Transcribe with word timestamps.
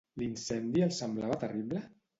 L'incendi 0.21 0.85
els 0.87 0.99
semblava 1.03 1.41
terrible? 1.47 1.89